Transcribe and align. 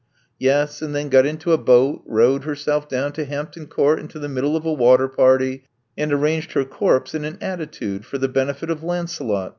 "Yes, 0.39 0.81
and 0.81 0.95
then 0.95 1.09
got 1.09 1.27
into 1.27 1.51
a 1.53 1.59
boat; 1.59 2.01
rowed 2.07 2.43
herself 2.43 2.89
down 2.89 3.11
to 3.11 3.23
Hampton 3.23 3.67
Court 3.67 3.99
into 3.99 4.17
the 4.17 4.27
middle 4.27 4.55
of 4.57 4.65
a 4.65 4.73
water 4.73 5.07
party; 5.07 5.63
and 5.95 6.11
arranged 6.11 6.53
her 6.53 6.65
corpse 6.65 7.13
in 7.13 7.23
an 7.23 7.37
attitude 7.39 8.03
for 8.03 8.17
the 8.17 8.27
benefit 8.27 8.71
of 8.71 8.81
Lancelot. 8.81 9.49